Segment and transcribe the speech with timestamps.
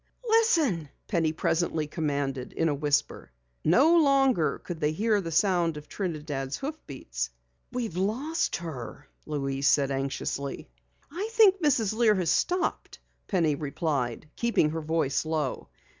[0.27, 3.31] "Listen!" Penny presently commanded in a whisper.
[3.63, 7.29] No longer could they hear the sound of Trinidad's hoofbeats.
[7.71, 10.67] "We've lost her," Louise said anxiously.
[11.11, 11.93] "I think Mrs.
[11.93, 15.69] Lear has stopped," Penny replied, keeping her voice low.